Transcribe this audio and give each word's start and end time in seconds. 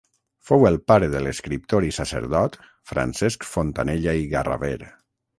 Fou 0.49 0.63
el 0.67 0.77
pare 0.91 1.09
de 1.15 1.19
l'escriptor 1.25 1.85
i 1.89 1.91
sacerdot 1.97 2.57
Francesc 2.91 3.45
Fontanella 3.51 4.15
i 4.23 4.25
Garraver. 4.33 4.73